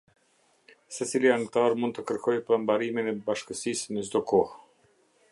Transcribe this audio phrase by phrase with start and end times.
[0.95, 4.57] Secili anëtar mund të kërkojë mbarimin e bashkësisë në çdo kohë.